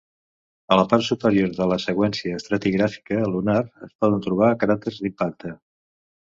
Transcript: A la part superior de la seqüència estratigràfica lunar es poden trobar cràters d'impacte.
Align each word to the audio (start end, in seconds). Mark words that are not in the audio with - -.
A 0.75 0.77
la 0.79 0.85
part 0.93 1.05
superior 1.07 1.51
de 1.57 1.67
la 1.73 1.77
seqüència 1.83 2.41
estratigràfica 2.41 3.21
lunar 3.37 3.59
es 3.91 3.95
poden 4.03 4.27
trobar 4.27 4.53
cràters 4.67 5.01
d'impacte. 5.07 5.57